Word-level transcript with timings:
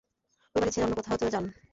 ঐ 0.53 0.53
বাড়ি 0.55 0.71
ছেড়ে 0.73 0.85
অন্য 0.85 0.95
কোথাও 0.97 1.19
চলে 1.21 1.31
যান। 1.31 1.45